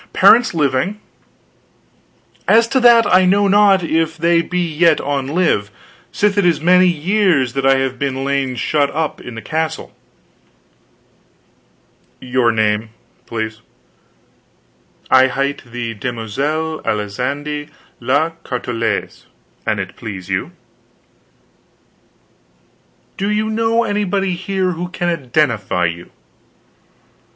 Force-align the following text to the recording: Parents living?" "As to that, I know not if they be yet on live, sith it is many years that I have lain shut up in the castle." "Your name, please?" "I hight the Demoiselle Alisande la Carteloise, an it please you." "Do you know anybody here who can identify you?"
Parents 0.13 0.55
living?" 0.55 0.99
"As 2.47 2.67
to 2.69 2.79
that, 2.79 3.05
I 3.13 3.23
know 3.25 3.47
not 3.47 3.83
if 3.83 4.17
they 4.17 4.41
be 4.41 4.57
yet 4.57 4.99
on 4.99 5.27
live, 5.27 5.69
sith 6.11 6.39
it 6.39 6.43
is 6.43 6.59
many 6.59 6.87
years 6.87 7.53
that 7.53 7.67
I 7.67 7.75
have 7.81 8.01
lain 8.01 8.55
shut 8.55 8.89
up 8.95 9.21
in 9.21 9.35
the 9.35 9.43
castle." 9.43 9.95
"Your 12.19 12.51
name, 12.51 12.89
please?" 13.27 13.61
"I 15.11 15.27
hight 15.27 15.61
the 15.71 15.93
Demoiselle 15.93 16.81
Alisande 16.83 17.69
la 17.99 18.31
Carteloise, 18.43 19.27
an 19.67 19.77
it 19.77 19.95
please 19.95 20.29
you." 20.29 20.51
"Do 23.17 23.29
you 23.29 23.51
know 23.51 23.83
anybody 23.83 24.33
here 24.33 24.71
who 24.71 24.87
can 24.87 25.09
identify 25.09 25.85
you?" 25.85 26.09